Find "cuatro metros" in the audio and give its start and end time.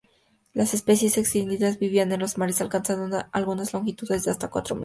4.49-4.79